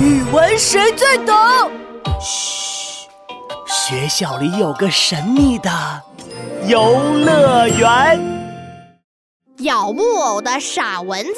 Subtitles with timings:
[0.00, 1.36] 语文谁最懂？
[2.22, 3.06] 嘘，
[3.66, 5.70] 学校里有个神秘的
[6.66, 8.18] 游乐园。
[9.58, 11.34] 咬木偶的傻蚊子。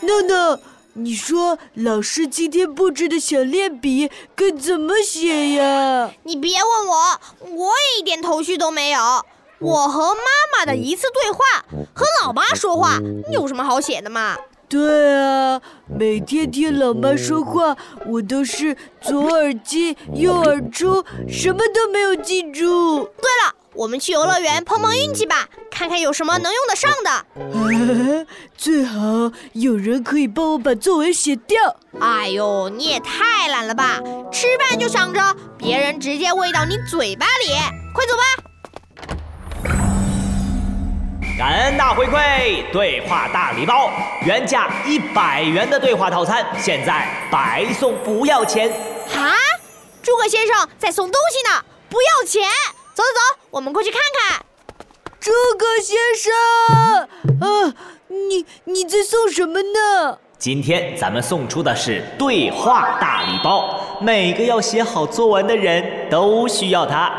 [0.00, 0.58] 诺诺，
[0.94, 6.10] 你说老师今天布置的小练笔该怎么写呀？
[6.22, 7.20] 你别问我，
[7.54, 8.98] 我也一点头绪都没有。
[9.58, 10.22] 我和妈
[10.56, 12.98] 妈的一次对话，和老妈说话，
[13.30, 14.38] 有什么好写的嘛？
[14.74, 23.04] 对啊，每天听老妈说话，我都是左耳进右耳出，什么都没有记住。
[23.04, 27.10] 对了，我们去游乐园碰碰运气吧，看看有什么能用得上的。
[27.12, 28.26] 啊，
[28.58, 31.56] 最好有人可以帮我把作文写掉。
[32.00, 34.00] 哎呦，你也太懒了吧！
[34.32, 35.20] 吃饭就想着
[35.56, 37.52] 别人直接喂到你嘴巴里，
[37.94, 38.53] 快走吧。
[41.36, 43.90] 感恩大回馈，对话大礼包，
[44.24, 48.70] 原价一百元的对话套餐，现在白送不要钱。
[48.70, 49.34] 啊，
[50.00, 52.48] 诸葛先生在送东西呢，不要钱。
[52.94, 54.46] 走走走，我们过去看看。
[55.18, 56.32] 诸葛先生，
[57.40, 57.74] 啊，
[58.06, 60.16] 你你在送什么呢？
[60.38, 67.10] 今天咱们送出的是对话大礼包，每个要写好作文的人都需要它。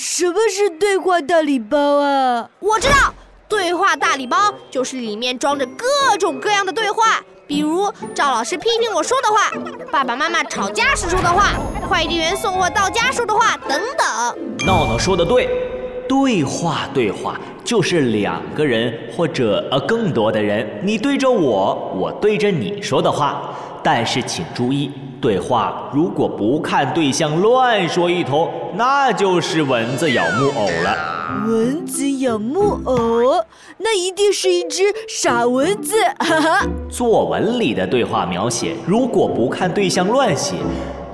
[0.00, 2.48] 什么是对话大礼包啊？
[2.60, 3.12] 我知道，
[3.48, 4.36] 对话大礼包
[4.70, 9.50] 就是里面装着各种各样的对话，比如赵老师批评我说的话，
[9.90, 11.50] 爸爸妈妈吵架时说的话，
[11.88, 14.64] 快递员送货到家说的话等等。
[14.64, 15.67] 闹闹说的对，
[16.08, 24.90] 对话对话就是两个人或者呃更多的人，你对着我，我对着你说的话，但是请注意。
[25.20, 30.96] 对话如果不看对象乱说一通，那就是蚊子咬木偶了。
[31.44, 33.44] 蚊子咬木偶，
[33.78, 35.96] 那一定是一只傻蚊子。
[36.20, 36.66] 哈哈。
[36.88, 40.54] 作文里的对话描写，如果不看对象乱写，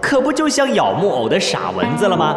[0.03, 2.37] 可不就像咬木偶的傻蚊子了吗？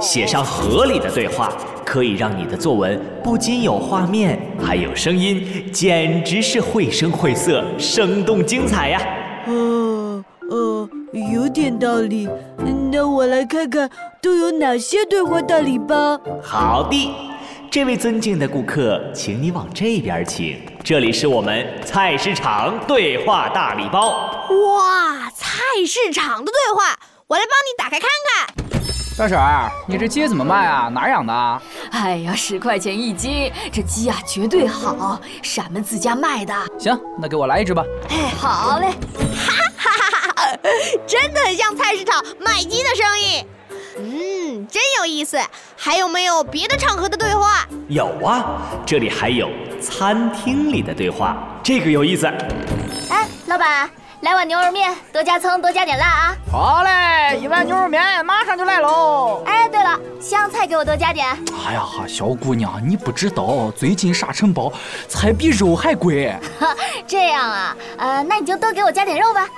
[0.00, 1.52] 写上合理的对话，
[1.84, 9.00] 可以让你的作文不仅有画面，还有声音，简直是绘声绘色，生动精彩呀。
[9.46, 10.88] 哦哦。
[11.32, 12.28] 有点道理，
[12.92, 13.88] 那我来看看
[14.20, 16.20] 都有哪些对话大礼包。
[16.42, 17.10] 好的，
[17.70, 20.60] 这位尊敬的顾客，请你往这边请。
[20.84, 24.10] 这里是我们菜市场对话大礼包。
[24.76, 25.56] 哇，菜
[25.86, 26.98] 市场的对话，
[27.28, 28.65] 我来帮你打开看看。
[29.18, 30.90] 大婶儿，你这鸡怎么卖啊？
[30.92, 31.62] 哪儿养的？
[31.90, 36.52] 哎呀，十块钱一斤，这鸡啊绝对好，是俺们自家卖的。
[36.78, 37.82] 行，那给我来一只吧。
[38.10, 38.90] 哎，好嘞。
[39.34, 40.58] 哈哈哈哈
[41.06, 43.46] 真的很像菜市场卖鸡的声音，
[44.00, 45.40] 嗯，真有意思。
[45.78, 47.66] 还有没有别的场合的对话？
[47.88, 49.48] 有啊，这里还有
[49.80, 52.26] 餐厅里的对话，这个有意思。
[53.08, 53.88] 哎，老板，
[54.26, 56.36] 来碗牛肉面，多加葱，多加点辣啊。
[56.50, 59.40] 好嘞，一碗牛肉面马上就来喽。
[59.46, 61.24] 哎，对了，香菜给我多加点。
[61.64, 64.72] 哎呀，小姑娘，你不知道，最近沙尘暴，
[65.06, 66.34] 菜比肉还贵。
[67.06, 69.48] 这样啊，呃，那你就多给我加点肉吧。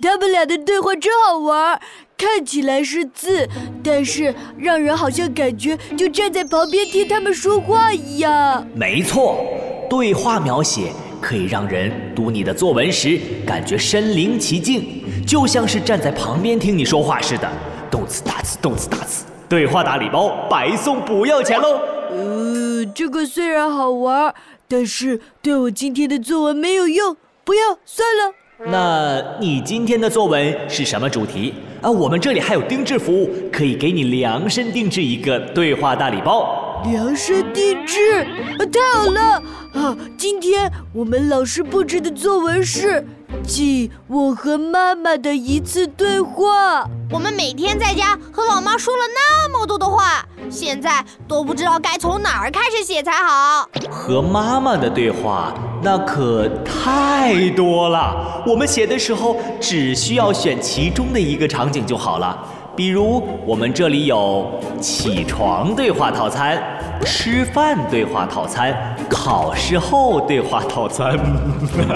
[0.00, 1.78] 他们俩的对话真好玩，
[2.16, 3.46] 看起来是字，
[3.84, 8.66] 但是让人好像感觉就站在旁边听他们说话一样。
[8.74, 9.44] 没错，
[9.90, 17.48] 对话描写可以让人读你的作文时感觉身临其境，就像是站在旁边听你说话似的。
[17.90, 21.80] 动词大词，动词大词，对话大礼包白送，不要钱喽。
[22.10, 24.34] 呃，这个虽然好玩，
[24.66, 28.34] 但是对我今天的作文没有用，不要算了。
[28.66, 31.90] 那你今天的作文是什么主题啊？
[31.90, 36.59] 我们这里还有定制服务，可以给你量身定制一个对话大礼包。
[36.84, 38.24] 量身定制，
[38.58, 39.42] 太好了！
[39.74, 43.06] 啊，今天我们老师布置的作文是。
[43.46, 46.84] 记我和妈妈的一次对话。
[47.10, 53.68] 我们每天在家和老妈说了那么多的话，现在都不知道该从哪儿开始写才好。
[53.88, 58.42] 和妈妈的对话，那可太多了。
[58.46, 62.36] 我们写的时候，只需要选其中的一个场景就好了。
[62.76, 66.62] 比如，我们这里有起床对话套餐、
[67.04, 71.18] 吃饭对话套餐、考试后对话套餐。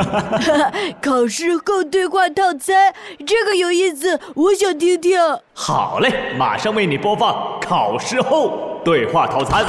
[1.01, 2.93] 考试后对话套餐，
[3.27, 5.19] 这个有意思，我想听听。
[5.55, 9.65] 好嘞，马上为你播放考试后对话套餐。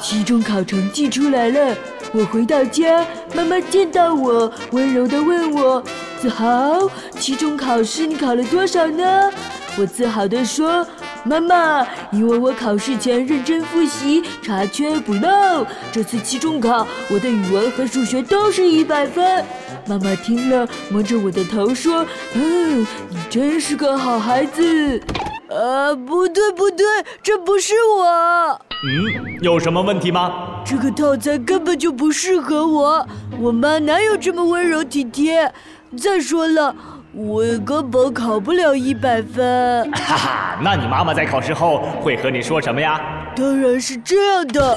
[0.00, 1.74] 期中考成绩出来了，
[2.12, 3.04] 我回到家，
[3.34, 5.82] 妈妈见到我，温柔地问我
[6.20, 6.88] ：“子豪，
[7.18, 9.30] 期中考试你考了多少呢？”
[9.76, 10.86] 我自豪地说
[11.24, 19.44] ：“妈妈，因为我考试前认真复习，查缺补漏，这次期中考我的语文和数学都是一百分。
[19.86, 25.00] 妈妈听了，摸着我的头说：“嗯，你真是个好孩子。”
[25.48, 26.84] 呃，不对不对，
[27.22, 28.60] 这不是我。
[28.86, 30.62] 嗯，有什么问题吗？
[30.64, 33.06] 这个套餐根本就不适合我，
[33.40, 35.52] 我妈哪有这么温柔体贴？
[35.96, 36.74] 再说了，
[37.16, 39.88] 我根本考不了一百分。
[39.92, 43.00] 哈哈，那你妈妈在考试后会和你说什么呀？
[43.36, 44.76] 当然是这样的，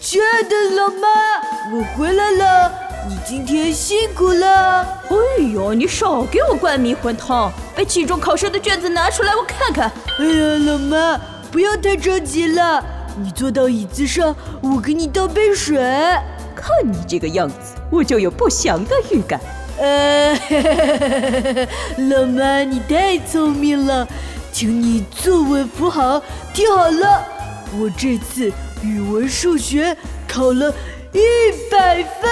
[0.00, 1.06] 亲爱的老妈，
[1.76, 2.72] 我回来了，
[3.10, 4.82] 你今天辛苦了。
[5.10, 7.52] 哎呦，你少给我灌迷魂汤！
[7.76, 9.92] 把期中考试的卷子拿出来，我看看。
[10.18, 11.20] 哎呀，老妈，
[11.52, 12.82] 不要太着急了，
[13.18, 15.78] 你坐到椅子上，我给你倒杯水。
[16.56, 19.38] 看你这个样子，我就有不祥的预感。
[19.78, 20.34] 呃，
[22.10, 24.06] 老妈，你太聪明了，
[24.52, 26.20] 请你坐稳扶好，
[26.52, 27.24] 听好了，
[27.78, 28.52] 我这次
[28.82, 29.96] 语文、数学
[30.28, 30.72] 考了
[31.12, 31.20] 一
[31.70, 32.30] 百分。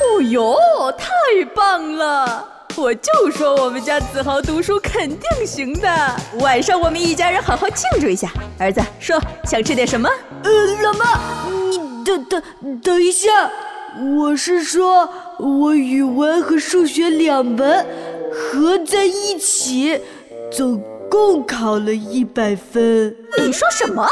[0.00, 0.56] 哦哟，
[0.98, 1.06] 太
[1.54, 2.48] 棒了！
[2.76, 6.16] 我就说我们家子豪读书肯定行的。
[6.40, 8.30] 晚上我们一家人好好庆祝一下。
[8.58, 10.08] 儿子，说想吃点什么？
[10.42, 10.50] 呃，
[10.82, 11.20] 老妈，
[11.68, 12.42] 你等等
[12.80, 13.28] 等一下。
[14.16, 15.06] 我是说，
[15.38, 17.86] 我语文和数学两门
[18.32, 20.00] 合在一起，
[20.50, 23.14] 总共考了一百分。
[23.38, 24.08] 你说什么？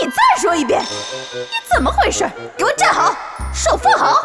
[0.00, 0.80] 你再说一遍！
[0.80, 2.28] 你怎么回事？
[2.56, 3.14] 给我站好，
[3.52, 4.22] 手放好！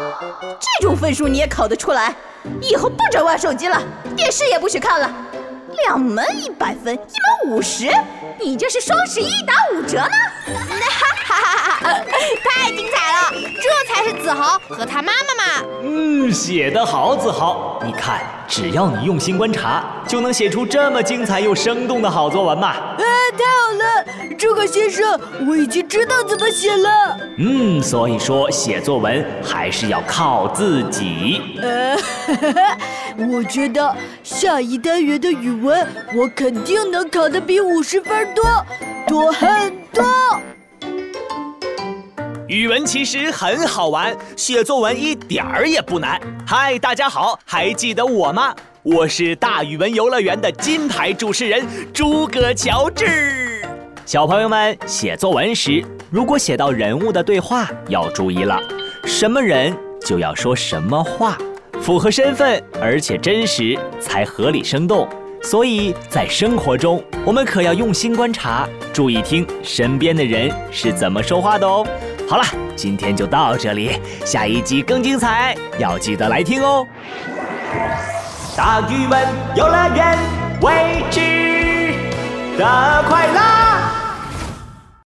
[0.60, 2.14] 这种分数你也考得出来？
[2.60, 3.80] 以后不准玩手机了，
[4.16, 5.10] 电视也不许看了。
[5.84, 7.90] 两门一百分，一门五十，
[8.40, 10.10] 你这是双十一打五折呢？
[14.04, 15.66] 是子豪和他妈妈嘛。
[15.82, 17.80] 嗯，写得好，子豪。
[17.84, 22.74] 你看，只要你用心观察，就能写出这么精彩又生动的好作文嘛。
[22.98, 23.04] 呃，
[23.36, 25.18] 太好了，诸葛先生，
[25.48, 27.18] 我已经知道怎么写了。
[27.38, 31.40] 嗯，所以说写作文还是要靠自己。
[31.62, 31.96] 呃，
[33.30, 38.44] 我觉得下一单元的语文，我肯定能考得比五十分多，
[39.06, 40.04] 多很多。
[42.54, 46.20] 语文其实很好玩，写作文一点儿也不难。
[46.46, 48.54] 嗨，大家好，还记得我吗？
[48.84, 53.60] 我是大语文游乐园的金牌主持人诸葛乔治。
[54.06, 58.62] 小朋友们写作文时，如果写到人物的对话，要注意了，
[59.04, 61.36] 什么人就要说什么话，
[61.80, 65.08] 符合身份而且真实，才合理生动。
[65.42, 71.84] 所以在生活中，我们可要用心观察，注意听身边的人是怎么说话的哦。
[72.26, 72.44] 好了，
[72.74, 76.86] 今天就到这里，下一集更精彩，要记得来听哦。
[78.56, 80.18] 大鱼们游乐园，
[80.60, 81.94] 未知
[82.56, 83.63] 的快乐。